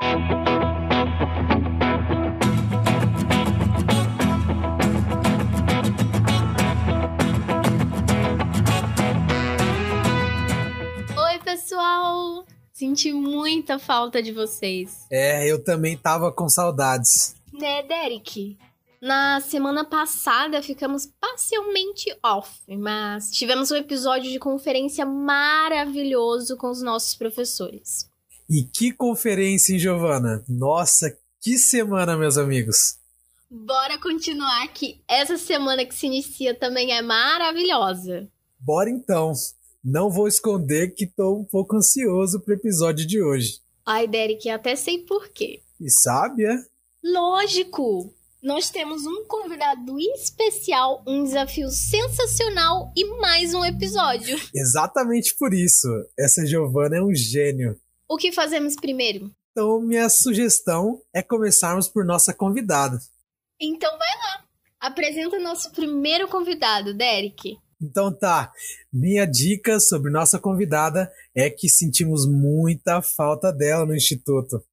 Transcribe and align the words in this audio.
Oi, 0.00 0.08
pessoal! 11.44 12.46
Senti 12.72 13.12
muita 13.12 13.78
falta 13.78 14.22
de 14.22 14.32
vocês. 14.32 15.06
É, 15.10 15.50
eu 15.50 15.62
também 15.62 15.96
tava 15.96 16.32
com 16.32 16.48
saudades. 16.48 17.34
Né, 17.52 17.82
Derek? 17.82 18.56
Na 19.00 19.40
semana 19.40 19.84
passada 19.84 20.62
ficamos 20.62 21.06
parcialmente 21.20 22.16
off, 22.24 22.50
mas 22.76 23.30
tivemos 23.30 23.70
um 23.70 23.76
episódio 23.76 24.30
de 24.30 24.38
conferência 24.38 25.04
maravilhoso 25.04 26.56
com 26.56 26.70
os 26.70 26.82
nossos 26.82 27.14
professores. 27.14 28.08
E 28.48 28.62
que 28.62 28.92
conferência, 28.92 29.74
hein, 29.74 29.78
Giovana? 29.78 30.42
Nossa, 30.48 31.14
que 31.38 31.58
semana, 31.58 32.16
meus 32.16 32.38
amigos! 32.38 32.96
Bora 33.50 34.00
continuar 34.00 34.68
que 34.68 35.02
essa 35.06 35.36
semana 35.36 35.84
que 35.84 35.94
se 35.94 36.06
inicia 36.06 36.54
também 36.54 36.92
é 36.92 37.02
maravilhosa. 37.02 38.26
Bora 38.58 38.88
então! 38.88 39.34
Não 39.84 40.10
vou 40.10 40.26
esconder 40.26 40.94
que 40.94 41.06
tô 41.06 41.36
um 41.36 41.44
pouco 41.44 41.76
ansioso 41.76 42.40
pro 42.40 42.54
episódio 42.54 43.06
de 43.06 43.22
hoje. 43.22 43.60
Ai, 43.84 44.08
Derek, 44.08 44.48
até 44.48 44.74
sei 44.74 44.98
por 44.98 45.28
quê. 45.28 45.60
E 45.78 45.90
sabe, 45.90 46.44
é? 46.44 46.56
Lógico! 47.04 48.14
Nós 48.42 48.70
temos 48.70 49.04
um 49.04 49.24
convidado 49.26 49.98
especial, 50.14 51.02
um 51.06 51.22
desafio 51.22 51.68
sensacional 51.68 52.92
e 52.96 53.04
mais 53.18 53.52
um 53.52 53.64
episódio. 53.64 54.38
Exatamente 54.54 55.36
por 55.36 55.52
isso. 55.52 55.88
Essa 56.18 56.46
Giovana 56.46 56.96
é 56.96 57.02
um 57.02 57.14
gênio. 57.14 57.78
O 58.08 58.16
que 58.16 58.32
fazemos 58.32 58.74
primeiro? 58.74 59.30
Então, 59.52 59.80
minha 59.80 60.08
sugestão 60.08 61.00
é 61.12 61.22
começarmos 61.22 61.88
por 61.88 62.04
nossa 62.04 62.32
convidada. 62.32 62.98
Então 63.60 63.90
vai 63.90 64.08
lá. 64.08 64.44
Apresenta 64.80 65.38
nosso 65.38 65.70
primeiro 65.72 66.28
convidado, 66.28 66.94
Derek. 66.94 67.58
Então 67.80 68.12
tá, 68.12 68.50
minha 68.92 69.24
dica 69.24 69.78
sobre 69.78 70.10
nossa 70.10 70.38
convidada 70.38 71.12
é 71.34 71.48
que 71.50 71.68
sentimos 71.68 72.26
muita 72.26 73.02
falta 73.02 73.52
dela 73.52 73.84
no 73.84 73.94
instituto. 73.94 74.64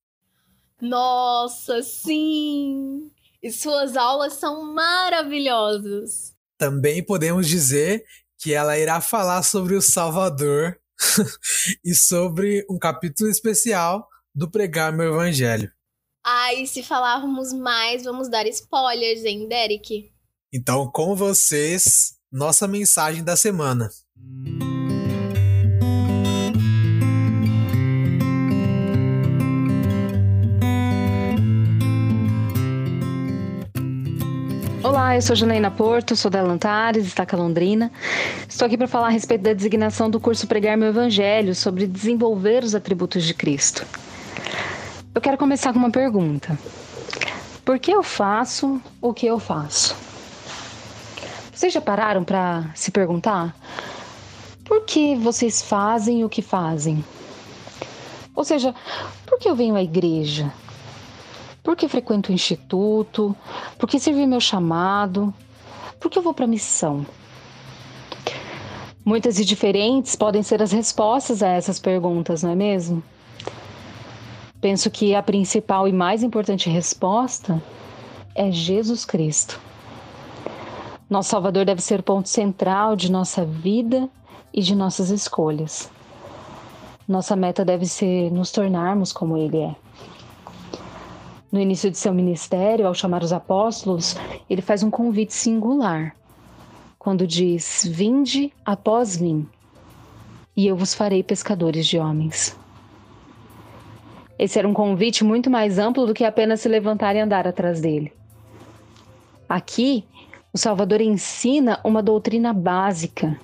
Nossa, 0.81 1.83
sim! 1.83 3.11
E 3.43 3.51
suas 3.51 3.95
aulas 3.95 4.33
são 4.33 4.73
maravilhosas. 4.73 6.33
Também 6.57 7.03
podemos 7.03 7.47
dizer 7.47 8.03
que 8.37 8.53
ela 8.53 8.77
irá 8.77 9.01
falar 9.01 9.43
sobre 9.43 9.75
o 9.75 9.81
Salvador 9.81 10.79
e 11.83 11.93
sobre 11.93 12.65
um 12.69 12.77
capítulo 12.77 13.29
especial 13.29 14.07
do 14.33 14.49
Pregar 14.49 14.95
Meu 14.95 15.13
Evangelho. 15.13 15.71
Ai, 16.23 16.65
se 16.65 16.81
falarmos 16.81 17.53
mais, 17.53 18.03
vamos 18.03 18.29
dar 18.29 18.47
spoilers, 18.47 19.23
hein, 19.23 19.47
Derek? 19.47 20.11
Então, 20.51 20.89
com 20.91 21.15
vocês, 21.15 22.15
nossa 22.31 22.67
mensagem 22.67 23.23
da 23.23 23.35
semana. 23.35 23.89
Olá, 34.95 35.13
eu 35.13 35.21
sou 35.21 35.35
Janaína 35.35 35.69
Porto, 35.69 36.15
sou 36.15 36.31
da 36.31 36.41
Lantares, 36.41 37.05
Estaca 37.05 37.35
Londrina. 37.35 37.91
Estou 38.47 38.65
aqui 38.65 38.77
para 38.77 38.87
falar 38.87 39.07
a 39.07 39.09
respeito 39.09 39.41
da 39.41 39.51
designação 39.51 40.09
do 40.09 40.21
curso 40.21 40.47
Pregar 40.47 40.77
Meu 40.77 40.87
Evangelho 40.87 41.53
sobre 41.53 41.85
desenvolver 41.85 42.63
os 42.63 42.73
atributos 42.73 43.25
de 43.25 43.33
Cristo. 43.33 43.85
Eu 45.13 45.19
quero 45.19 45.37
começar 45.37 45.73
com 45.73 45.79
uma 45.79 45.91
pergunta. 45.91 46.57
Por 47.65 47.77
que 47.77 47.91
eu 47.91 48.01
faço 48.03 48.81
o 49.01 49.13
que 49.13 49.25
eu 49.25 49.37
faço? 49.37 49.97
Vocês 51.53 51.73
já 51.73 51.81
pararam 51.81 52.23
para 52.23 52.71
se 52.73 52.89
perguntar? 52.89 53.53
Por 54.63 54.85
que 54.85 55.13
vocês 55.17 55.61
fazem 55.61 56.23
o 56.23 56.29
que 56.29 56.41
fazem? 56.41 57.03
Ou 58.33 58.45
seja, 58.45 58.73
por 59.25 59.39
que 59.39 59.49
eu 59.49 59.57
venho 59.57 59.75
à 59.75 59.83
igreja? 59.83 60.53
Por 61.65 61.75
que 61.75 61.87
frequento 61.87 62.29
o 62.29 62.33
instituto? 62.33 63.35
Por 63.79 63.89
que 63.89 63.99
servi 63.99 64.27
meu 64.27 64.39
chamado? 64.39 65.33
Por 65.99 66.11
que 66.11 66.19
eu 66.19 66.21
vou 66.21 66.31
para 66.31 66.45
a 66.45 66.47
missão? 66.47 67.03
Muitas 69.03 69.39
e 69.39 69.43
diferentes 69.43 70.15
podem 70.15 70.43
ser 70.43 70.61
as 70.61 70.71
respostas 70.71 71.41
a 71.41 71.47
essas 71.47 71.79
perguntas, 71.79 72.43
não 72.43 72.51
é 72.51 72.55
mesmo? 72.55 73.03
Penso 74.61 74.91
que 74.91 75.15
a 75.15 75.23
principal 75.23 75.87
e 75.87 75.91
mais 75.91 76.21
importante 76.21 76.69
resposta 76.69 77.59
é 78.35 78.51
Jesus 78.51 79.03
Cristo. 79.03 79.59
Nosso 81.09 81.29
Salvador 81.29 81.65
deve 81.65 81.81
ser 81.81 82.01
o 82.01 82.03
ponto 82.03 82.29
central 82.29 82.95
de 82.95 83.11
nossa 83.11 83.43
vida 83.43 84.07
e 84.53 84.61
de 84.61 84.75
nossas 84.75 85.09
escolhas. 85.09 85.89
Nossa 87.07 87.35
meta 87.35 87.65
deve 87.65 87.87
ser 87.87 88.31
nos 88.31 88.51
tornarmos 88.51 89.11
como 89.11 89.35
Ele 89.35 89.57
é. 89.57 89.84
No 91.51 91.59
início 91.59 91.89
de 91.89 91.97
seu 91.97 92.13
ministério, 92.13 92.87
ao 92.87 92.93
chamar 92.93 93.23
os 93.23 93.31
apóstolos, 93.31 94.15
ele 94.49 94.61
faz 94.61 94.83
um 94.83 94.89
convite 94.89 95.33
singular, 95.33 96.15
quando 96.97 97.27
diz: 97.27 97.87
Vinde 97.89 98.51
após 98.65 99.17
mim, 99.17 99.47
e 100.55 100.67
eu 100.67 100.75
vos 100.75 100.93
farei 100.93 101.23
pescadores 101.23 101.85
de 101.87 101.97
homens. 101.99 102.57
Esse 104.37 104.59
era 104.59 104.67
um 104.67 104.73
convite 104.73 105.23
muito 105.23 105.49
mais 105.49 105.79
amplo 105.79 106.05
do 106.05 106.13
que 106.13 106.25
apenas 106.25 106.59
se 106.59 106.67
levantar 106.67 107.15
e 107.15 107.19
andar 107.19 107.47
atrás 107.47 107.79
dele. 107.79 108.11
Aqui, 109.47 110.03
o 110.51 110.57
Salvador 110.57 110.99
ensina 110.99 111.79
uma 111.83 112.01
doutrina 112.01 112.53
básica 112.53 113.39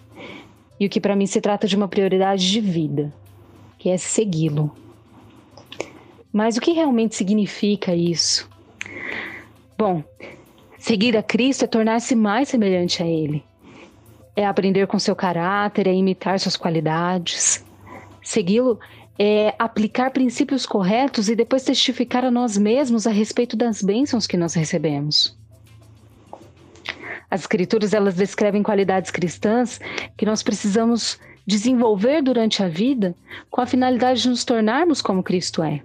e 0.80 0.86
o 0.86 0.90
que 0.90 1.00
para 1.00 1.16
mim 1.16 1.28
se 1.28 1.40
trata 1.40 1.68
de 1.68 1.76
uma 1.76 1.88
prioridade 1.88 2.50
de 2.50 2.60
vida, 2.60 3.14
que 3.78 3.90
é 3.90 3.98
segui-lo. 3.98 4.72
Mas 6.32 6.58
o 6.58 6.62
que 6.62 6.72
realmente 6.72 7.16
significa 7.16 7.94
isso? 7.94 8.50
Bom, 9.78 10.04
seguir 10.78 11.18
a 11.18 11.24
Cristo 11.24 11.66
é 11.66 11.68
tornar-se 11.68 12.16
mais 12.16 12.50
semelhante 12.50 13.04
a 13.04 13.06
Ele. 13.06 13.44
É 14.36 14.46
aprender 14.46 14.88
com 14.88 14.98
seu 14.98 15.16
caráter, 15.16 15.88
é 15.88 15.94
imitar 15.94 16.40
suas 16.40 16.56
qualidades. 16.56 17.66
Segui-lo 18.24 18.80
é 19.20 19.54
aplicar 19.60 20.12
princípios 20.12 20.66
corretos 20.66 21.30
e 21.30 21.36
depois 21.36 21.64
testificar 21.64 22.24
a 22.24 22.32
nós 22.32 22.58
mesmos 22.58 23.06
a 23.06 23.12
respeito 23.12 23.58
das 23.58 23.82
bênçãos 23.82 24.26
que 24.26 24.38
nós 24.38 24.54
recebemos. 24.54 25.38
As 27.30 27.42
escrituras 27.42 27.94
elas 27.94 28.16
descrevem 28.16 28.64
qualidades 28.64 29.12
cristãs 29.12 29.80
que 30.18 30.26
nós 30.26 30.42
precisamos 30.42 31.20
desenvolver 31.46 32.22
durante 32.22 32.64
a 32.64 32.68
vida 32.68 33.16
com 33.50 33.62
a 33.62 33.66
finalidade 33.66 34.24
de 34.24 34.30
nos 34.30 34.44
tornarmos 34.44 35.02
como 35.02 35.24
Cristo 35.24 35.64
é. 35.64 35.82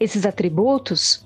Esses 0.00 0.24
atributos, 0.26 1.24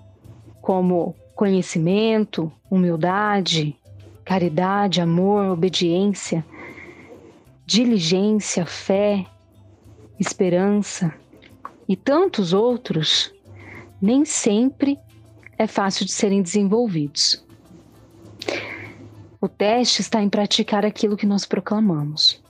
como 0.61 1.15
conhecimento, 1.35 2.53
humildade, 2.71 3.77
caridade, 4.25 5.01
amor, 5.01 5.47
obediência, 5.47 6.45
diligência, 7.65 8.67
fé, 8.67 9.25
esperança 10.19 11.15
e 11.89 11.97
tantos 11.97 12.53
outros, 12.53 13.33
nem 14.01 14.25
sempre 14.25 14.99
é 15.57 15.67
fácil 15.67 16.05
de 16.05 16.13
serem 16.13 16.43
desenvolvidos. 16.43 17.45
O 19.41 19.49
teste 19.49 20.01
está 20.01 20.23
em 20.23 20.29
praticar 20.29 20.85
aquilo 20.85 21.17
que 21.17 21.27
nós 21.27 21.45
proclamamos. 21.45 22.43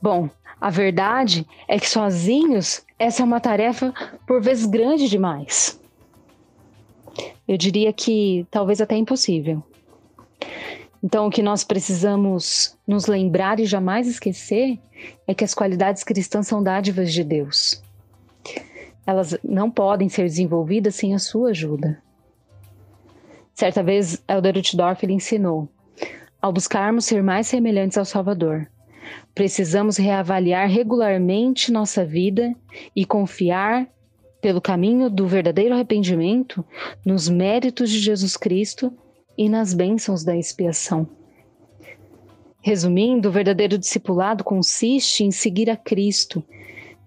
Bom, 0.00 0.30
a 0.60 0.70
verdade 0.70 1.46
é 1.68 1.78
que 1.78 1.88
sozinhos 1.88 2.82
essa 2.98 3.22
é 3.22 3.24
uma 3.24 3.40
tarefa 3.40 3.94
por 4.26 4.40
vezes 4.40 4.66
grande 4.66 5.08
demais. 5.08 5.80
Eu 7.46 7.56
diria 7.56 7.92
que 7.92 8.46
talvez 8.50 8.80
até 8.80 8.96
impossível. 8.96 9.62
Então, 11.02 11.26
o 11.28 11.30
que 11.30 11.42
nós 11.42 11.62
precisamos 11.62 12.76
nos 12.86 13.06
lembrar 13.06 13.60
e 13.60 13.64
jamais 13.64 14.08
esquecer 14.08 14.78
é 15.26 15.32
que 15.32 15.44
as 15.44 15.54
qualidades 15.54 16.02
cristãs 16.02 16.48
são 16.48 16.62
dádivas 16.62 17.12
de 17.12 17.22
Deus. 17.22 17.82
Elas 19.06 19.38
não 19.42 19.70
podem 19.70 20.08
ser 20.08 20.24
desenvolvidas 20.24 20.96
sem 20.96 21.14
a 21.14 21.18
sua 21.18 21.50
ajuda. 21.50 22.02
Certa 23.54 23.82
vez, 23.82 24.22
Elder 24.28 24.56
Utdorf 24.56 25.06
ensinou: 25.06 25.68
ao 26.42 26.52
buscarmos 26.52 27.04
ser 27.04 27.22
mais 27.22 27.46
semelhantes 27.46 27.96
ao 27.96 28.04
Salvador, 28.04 28.68
Precisamos 29.34 29.96
reavaliar 29.96 30.68
regularmente 30.68 31.70
nossa 31.70 32.04
vida 32.04 32.54
e 32.94 33.04
confiar, 33.04 33.88
pelo 34.40 34.60
caminho 34.60 35.10
do 35.10 35.26
verdadeiro 35.26 35.74
arrependimento, 35.74 36.64
nos 37.04 37.28
méritos 37.28 37.90
de 37.90 37.98
Jesus 37.98 38.36
Cristo 38.36 38.92
e 39.36 39.48
nas 39.48 39.74
bênçãos 39.74 40.24
da 40.24 40.36
expiação. 40.36 41.08
Resumindo, 42.60 43.28
o 43.28 43.32
verdadeiro 43.32 43.78
discipulado 43.78 44.44
consiste 44.44 45.24
em 45.24 45.30
seguir 45.30 45.70
a 45.70 45.76
Cristo, 45.76 46.44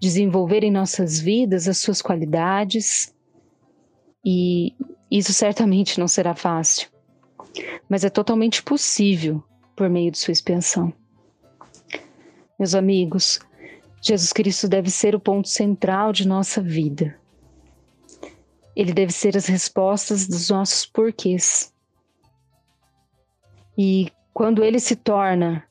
desenvolver 0.00 0.64
em 0.64 0.70
nossas 0.70 1.20
vidas 1.20 1.68
as 1.68 1.78
suas 1.78 2.02
qualidades, 2.02 3.14
e 4.24 4.74
isso 5.10 5.32
certamente 5.32 6.00
não 6.00 6.08
será 6.08 6.34
fácil, 6.34 6.88
mas 7.88 8.02
é 8.02 8.10
totalmente 8.10 8.62
possível 8.62 9.42
por 9.76 9.88
meio 9.88 10.10
de 10.10 10.18
sua 10.18 10.32
expiação. 10.32 10.92
Meus 12.58 12.74
amigos, 12.74 13.40
Jesus 14.00 14.32
Cristo 14.32 14.68
deve 14.68 14.90
ser 14.90 15.14
o 15.14 15.20
ponto 15.20 15.48
central 15.48 16.12
de 16.12 16.26
nossa 16.26 16.60
vida. 16.60 17.18
Ele 18.74 18.92
deve 18.92 19.12
ser 19.12 19.36
as 19.36 19.46
respostas 19.46 20.26
dos 20.26 20.50
nossos 20.50 20.86
porquês. 20.86 21.72
E 23.76 24.10
quando 24.34 24.64
ele 24.64 24.80
se 24.80 24.96
torna 24.96 25.64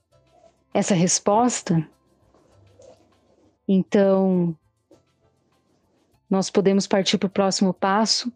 essa 0.73 0.93
resposta, 0.93 1.87
então 3.67 4.55
nós 6.29 6.49
podemos 6.49 6.87
partir 6.87 7.17
para 7.17 7.27
o 7.27 7.31
próximo 7.31 7.73
passo, 7.73 8.31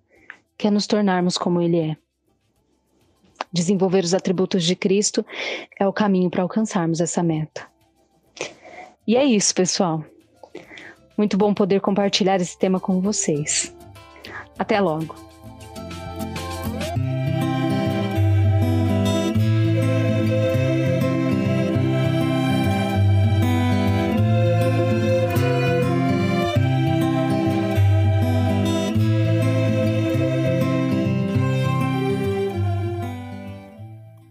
que 0.57 0.67
é 0.67 0.71
nos 0.71 0.87
tornarmos 0.87 1.37
como 1.37 1.61
ele 1.61 1.79
é. 1.79 1.97
Desenvolver 3.53 4.03
os 4.03 4.13
atributos 4.13 4.63
de 4.63 4.75
Cristo 4.75 5.25
é 5.79 5.87
o 5.87 5.93
caminho 5.93 6.29
para 6.29 6.43
alcançarmos 6.43 6.99
essa 6.99 7.23
meta. 7.23 7.74
E 9.07 9.15
é 9.15 9.23
isso, 9.23 9.53
pessoal. 9.53 10.03
Muito 11.15 11.37
bom 11.37 11.53
poder 11.53 11.79
compartilhar 11.79 12.37
esse 12.37 12.57
tema 12.57 12.79
com 12.79 12.99
vocês. 12.99 13.75
Até 14.57 14.81
logo! 14.81 15.15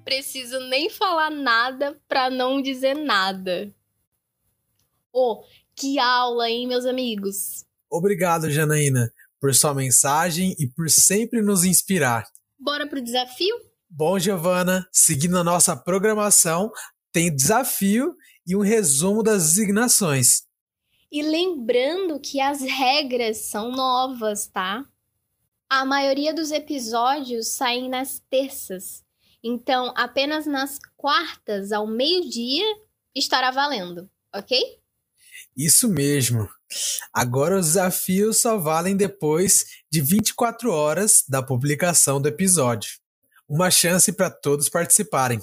Preciso 0.04 0.58
nem 0.60 0.90
falar 0.90 1.30
nada 1.30 1.96
para 2.08 2.28
não 2.28 2.60
dizer 2.60 2.94
nada. 2.94 3.72
Oh, 5.16 5.44
que 5.76 5.96
aula, 5.96 6.50
hein, 6.50 6.66
meus 6.66 6.84
amigos? 6.84 7.64
Obrigado, 7.88 8.50
Janaína, 8.50 9.12
por 9.40 9.54
sua 9.54 9.72
mensagem 9.72 10.56
e 10.58 10.66
por 10.66 10.90
sempre 10.90 11.40
nos 11.40 11.62
inspirar. 11.62 12.26
Bora 12.58 12.84
pro 12.84 13.00
desafio? 13.00 13.54
Bom, 13.88 14.18
Giovana, 14.18 14.88
seguindo 14.90 15.38
a 15.38 15.44
nossa 15.44 15.76
programação, 15.76 16.72
tem 17.12 17.32
desafio 17.32 18.16
e 18.44 18.56
um 18.56 18.60
resumo 18.60 19.22
das 19.22 19.50
designações. 19.50 20.42
E 21.12 21.22
lembrando 21.22 22.18
que 22.18 22.40
as 22.40 22.60
regras 22.60 23.36
são 23.36 23.70
novas, 23.70 24.48
tá? 24.48 24.84
A 25.70 25.84
maioria 25.84 26.34
dos 26.34 26.50
episódios 26.50 27.54
saem 27.54 27.88
nas 27.88 28.18
terças. 28.28 29.04
Então, 29.44 29.94
apenas 29.96 30.44
nas 30.44 30.80
quartas, 30.96 31.70
ao 31.70 31.86
meio-dia, 31.86 32.64
estará 33.14 33.52
valendo, 33.52 34.10
ok? 34.34 34.82
Isso 35.56 35.88
mesmo. 35.88 36.48
Agora 37.12 37.58
os 37.58 37.66
desafios 37.66 38.40
só 38.40 38.58
valem 38.58 38.96
depois 38.96 39.66
de 39.90 40.00
24 40.00 40.72
horas 40.72 41.24
da 41.28 41.42
publicação 41.42 42.20
do 42.20 42.28
episódio. 42.28 42.98
Uma 43.48 43.70
chance 43.70 44.12
para 44.12 44.30
todos 44.30 44.68
participarem. 44.68 45.40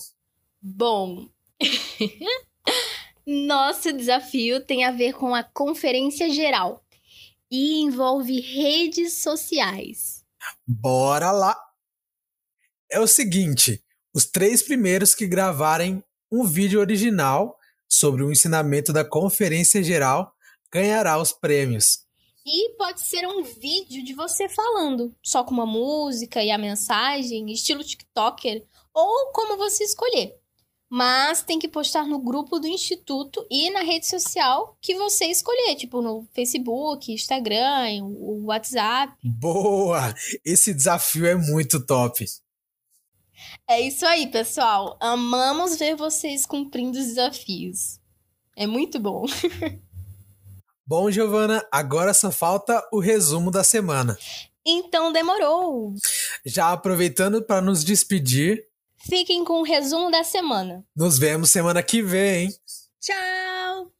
Bom, 0.62 1.30
nosso 3.26 3.94
desafio 3.94 4.60
tem 4.66 4.84
a 4.84 4.92
ver 4.92 5.14
com 5.14 5.34
a 5.34 5.44
conferência 5.44 6.30
geral 6.30 6.84
e 7.50 7.80
envolve 7.82 8.40
redes 8.40 9.22
sociais. 9.22 10.26
Bora 10.68 11.32
lá! 11.32 11.56
É 12.92 13.00
o 13.00 13.08
seguinte: 13.08 13.82
os 14.14 14.26
três 14.26 14.62
primeiros 14.62 15.16
que 15.16 15.28
gravarem 15.28 16.04
um 16.32 16.46
vídeo 16.46 16.80
original 16.80 17.58
sobre 17.92 18.24
o 18.24 18.32
ensinamento 18.32 18.94
da 18.94 19.04
Conferência 19.04 19.84
Geral 19.84 20.34
ganhará 20.72 21.22
os 21.22 21.34
prêmios. 21.34 22.06
E 22.46 22.76
pode 22.78 23.02
ser 23.02 23.28
um 23.28 23.44
vídeo 23.44 24.04
de 24.04 24.14
você 24.14 24.48
falando, 24.48 25.14
só 25.22 25.44
com 25.44 25.52
uma 25.52 25.66
música 25.66 26.42
e 26.42 26.50
a 26.50 26.58
mensagem, 26.58 27.52
estilo 27.52 27.84
TikToker, 27.84 28.66
ou 28.94 29.32
como 29.34 29.58
você 29.58 29.84
escolher. 29.84 30.36
Mas 30.90 31.44
tem 31.44 31.60
que 31.60 31.68
postar 31.68 32.06
no 32.06 32.20
grupo 32.20 32.60
do 32.60 32.68
instituto 32.68 33.46
e 33.50 33.70
na 33.70 33.82
rede 33.82 34.08
social 34.08 34.78
que 34.82 34.96
você 34.96 35.26
escolher, 35.26 35.76
tipo 35.76 36.02
no 36.02 36.28
Facebook, 36.34 37.14
Instagram, 37.14 38.04
o 38.04 38.46
WhatsApp. 38.46 39.14
Boa! 39.24 40.14
Esse 40.44 40.74
desafio 40.74 41.26
é 41.26 41.36
muito 41.36 41.86
top. 41.86 42.26
É 43.68 43.80
isso 43.80 44.06
aí, 44.06 44.28
pessoal. 44.28 44.98
Amamos 45.00 45.78
ver 45.78 45.96
vocês 45.96 46.46
cumprindo 46.46 47.00
os 47.00 47.06
desafios. 47.06 48.00
É 48.56 48.68
muito 48.68 49.00
bom. 49.00 49.26
bom, 50.86 51.10
Giovana, 51.10 51.66
agora 51.72 52.14
só 52.14 52.32
falta 52.32 52.86
o 52.92 53.00
resumo 53.00 53.50
da 53.50 53.64
semana. 53.64 54.18
Então 54.66 55.12
demorou. 55.12 55.94
Já 56.46 56.72
aproveitando 56.72 57.42
para 57.42 57.62
nos 57.62 57.84
despedir, 57.84 58.66
fiquem 59.00 59.44
com 59.44 59.62
o 59.62 59.64
resumo 59.64 60.12
da 60.12 60.24
semana. 60.24 60.84
Nos 60.96 61.18
vemos 61.18 61.50
semana 61.50 61.82
que 61.82 62.02
vem. 62.02 62.50
Tchau. 63.00 63.92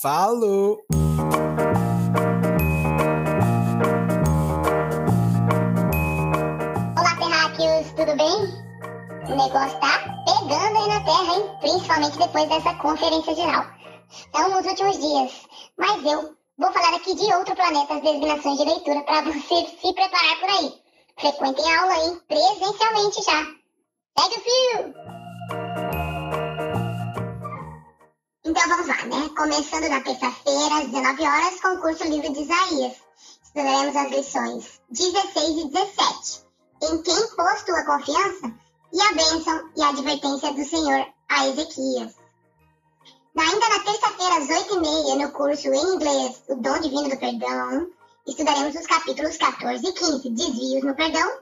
Falou. 0.00 0.84
Terra, 11.04 11.34
hein? 11.34 11.56
Principalmente 11.60 12.18
depois 12.18 12.48
dessa 12.48 12.74
conferência 12.74 13.34
geral. 13.34 13.64
São 14.34 14.58
os 14.58 14.66
últimos 14.66 14.98
dias. 14.98 15.46
Mas 15.76 16.04
eu 16.04 16.36
vou 16.58 16.72
falar 16.72 16.94
aqui 16.94 17.14
de 17.14 17.34
outro 17.34 17.56
planeta, 17.56 17.94
as 17.94 18.02
designações 18.02 18.58
de 18.58 18.64
leitura, 18.64 19.02
para 19.02 19.22
você 19.22 19.66
se 19.80 19.92
preparar 19.94 20.40
por 20.40 20.48
aí. 20.48 20.82
Frequentem 21.18 21.76
aula, 21.76 21.94
hein? 21.98 22.20
Presencialmente 22.28 23.22
já. 23.22 23.46
Segue 24.18 24.36
o 24.36 24.40
fio! 24.40 24.94
Então 28.44 28.68
vamos 28.68 28.86
lá, 28.86 29.04
né? 29.06 29.28
Começando 29.36 29.88
na 29.88 30.00
terça-feira, 30.02 30.78
às 30.78 30.88
19 30.88 31.22
horas, 31.22 31.60
concurso 31.60 32.04
livro 32.04 32.32
de 32.32 32.42
Isaías. 32.42 32.96
Estudaremos 33.42 33.96
as 33.96 34.10
lições 34.10 34.80
16 34.90 35.48
e 35.58 35.68
17. 35.68 36.44
Em 36.82 37.02
quem 37.02 37.36
pôs 37.36 37.62
tua 37.64 37.84
confiança? 37.84 38.52
E 38.92 39.00
a 39.00 39.12
bênção 39.12 39.70
e 39.76 39.82
a 39.82 39.88
advertência 39.88 40.52
do 40.52 40.64
Senhor 40.64 41.06
a 41.28 41.48
Ezequias. 41.48 42.14
Ainda 43.34 43.68
na 43.68 43.78
terça-feira, 43.80 44.36
às 44.36 44.48
8h30, 44.48 45.16
no 45.16 45.32
curso 45.32 45.68
em 45.68 45.94
inglês 45.94 46.42
O 46.48 46.56
Dom 46.56 46.78
Divino 46.80 47.08
do 47.08 47.16
Perdão, 47.16 47.88
estudaremos 48.26 48.74
os 48.74 48.86
capítulos 48.86 49.36
14 49.38 49.86
e 49.86 49.92
15, 49.92 50.30
Desvios 50.30 50.84
no 50.84 50.94
Perdão, 50.94 51.38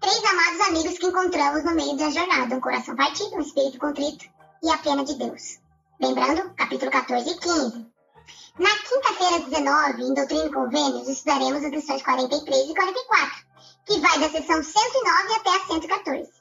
três 0.00 0.24
amados 0.24 0.60
amigos 0.68 0.98
que 0.98 1.06
encontramos 1.06 1.64
no 1.64 1.74
meio 1.76 1.96
da 1.96 2.10
jornada, 2.10 2.56
um 2.56 2.60
coração 2.60 2.96
partido, 2.96 3.36
um 3.36 3.40
espírito 3.40 3.78
contrito 3.78 4.26
e 4.62 4.70
a 4.70 4.78
pena 4.78 5.04
de 5.04 5.14
Deus. 5.14 5.60
Lembrando, 6.00 6.52
capítulo 6.54 6.90
14 6.90 7.30
e 7.30 7.38
15. 7.38 7.86
Na 8.58 8.70
quinta-feira, 8.70 9.44
19, 9.44 10.02
em 10.02 10.14
Doutrina 10.14 10.46
e 10.46 10.52
Convênios, 10.52 11.08
estudaremos 11.08 11.64
as 11.64 11.70
lições 11.70 12.02
43 12.02 12.70
e 12.70 12.74
44, 12.74 13.46
que 13.86 14.00
vai 14.00 14.18
da 14.18 14.28
sessão 14.28 14.62
109 14.62 15.34
até 15.34 15.56
a 15.56 15.66
114. 15.66 16.38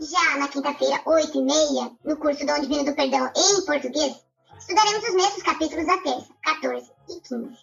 Já 0.00 0.38
na 0.38 0.48
quinta-feira, 0.48 1.00
8 1.04 1.38
e 1.38 1.42
meia, 1.42 1.92
no 2.04 2.16
curso 2.16 2.46
do 2.46 2.60
Divino 2.60 2.84
do 2.84 2.94
Perdão 2.94 3.30
em 3.36 3.64
português, 3.64 4.16
estudaremos 4.58 5.08
os 5.08 5.14
mesmos 5.14 5.42
capítulos 5.42 5.86
da 5.86 5.98
terça, 5.98 6.28
14 6.44 6.90
e 7.10 7.20
15. 7.20 7.58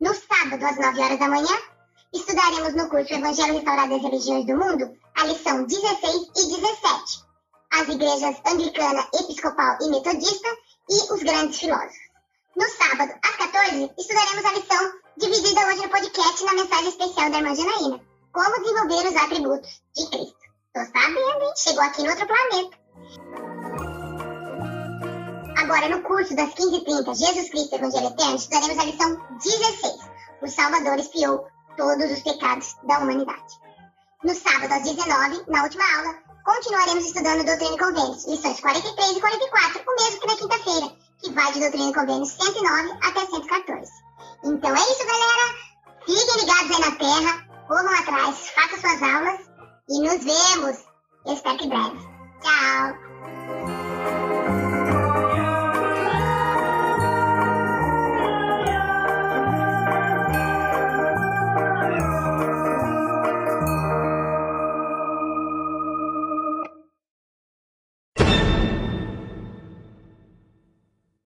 No 0.00 0.14
sábado, 0.14 0.64
às 0.64 0.76
9 0.76 1.00
horas 1.00 1.18
da 1.18 1.28
manhã, 1.28 1.58
estudaremos 2.12 2.74
no 2.74 2.88
curso 2.88 3.12
Evangelho 3.12 3.54
Restaurado 3.54 3.90
das 3.90 4.02
Religiões 4.02 4.46
do 4.46 4.56
Mundo 4.56 4.96
a 5.16 5.26
lição 5.26 5.64
16 5.64 6.30
e 6.36 6.56
17, 6.56 7.24
as 7.70 7.88
igrejas 7.88 8.36
anglicana, 8.46 9.06
episcopal 9.12 9.78
e 9.82 9.90
metodista 9.90 10.48
e 10.88 11.12
os 11.12 11.22
grandes 11.22 11.60
filósofos. 11.60 12.08
No 12.56 12.66
sábado, 12.70 13.12
às 13.22 13.36
14, 13.36 13.92
estudaremos 13.98 14.44
a 14.44 14.52
lição 14.52 14.92
dividida 15.18 15.66
hoje 15.66 15.82
no 15.82 15.90
podcast 15.90 16.44
na 16.44 16.54
mensagem 16.54 16.88
especial 16.88 17.30
da 17.30 17.38
irmã 17.38 17.54
Janaína, 17.54 18.00
como 18.32 18.62
desenvolver 18.62 19.08
os 19.08 19.16
atributos 19.16 19.82
de 19.94 20.06
Cristo. 20.08 20.37
Tô 20.78 20.84
sabendo, 20.84 21.42
hein? 21.42 21.52
Chegou 21.56 21.82
aqui 21.82 22.04
no 22.04 22.10
outro 22.10 22.24
planeta. 22.24 22.78
Agora, 25.60 25.88
no 25.88 26.00
curso 26.02 26.36
das 26.36 26.54
15h30, 26.54 27.16
Jesus 27.16 27.50
Cristo 27.50 27.74
Evangelho 27.74 28.06
Eterno, 28.06 28.36
estudaremos 28.36 28.78
a 28.78 28.84
lição 28.84 29.20
16. 29.42 29.96
O 30.40 30.46
Salvador 30.46 31.00
espiou 31.00 31.48
todos 31.76 32.12
os 32.12 32.22
pecados 32.22 32.76
da 32.84 33.00
humanidade. 33.00 33.58
No 34.22 34.32
sábado, 34.32 34.72
às 34.72 34.84
19 34.84 35.50
na 35.50 35.64
última 35.64 35.82
aula, 35.96 36.14
continuaremos 36.44 37.06
estudando 37.06 37.44
Doutrina 37.44 37.74
e 37.74 37.78
Convênios, 37.78 38.24
lições 38.28 38.60
43 38.60 39.16
e 39.16 39.20
44, 39.20 39.82
o 39.84 39.96
mesmo 39.96 40.20
que 40.20 40.26
na 40.28 40.36
quinta-feira, 40.36 40.96
que 41.20 41.32
vai 41.32 41.52
de 41.54 41.58
Doutrina 41.58 41.90
e 41.90 41.94
Convênios 41.94 42.28
109 42.28 42.98
até 43.02 43.26
114. 43.26 43.92
Em 44.44 44.50
Então 44.50 44.70
é 44.70 44.80
isso, 44.80 45.04
galera. 45.04 45.54
Fiquem 46.06 46.40
ligados 46.40 46.70
aí 46.70 46.80
na 46.80 46.96
Terra, 46.96 47.66
corram 47.66 47.98
atrás, 47.98 48.50
façam 48.50 48.78
suas 48.78 49.02
aulas 49.02 49.47
e 49.88 50.00
nos 50.00 50.24
vemos. 50.24 50.84
Eu 51.26 51.34
espero 51.34 51.58
que 51.58 51.68
breve. 51.68 51.98
Tchau! 52.42 53.07